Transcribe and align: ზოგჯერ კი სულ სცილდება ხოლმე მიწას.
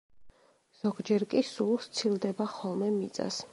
ზოგჯერ 0.77 1.27
კი 1.35 1.43
სულ 1.51 1.71
სცილდება 1.85 2.51
ხოლმე 2.57 2.91
მიწას. 2.99 3.43